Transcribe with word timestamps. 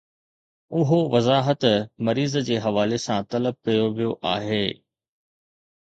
اهو 0.71 1.11
وضاحت 1.15 1.65
مريض 1.99 2.37
جي 2.47 2.57
حوالي 2.65 2.97
سان 3.05 3.23
طلب 3.31 3.55
ڪيو 3.65 3.85
ويو 3.95 4.13
آهي 4.35 4.65